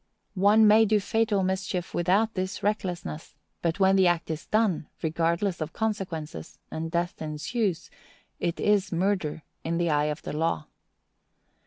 [0.41, 5.61] One may do fatal mischief without this recklessness; but when the act is done, regardless
[5.61, 7.91] of consequences, and death ensues,
[8.39, 10.65] it is murder in the eye of the law.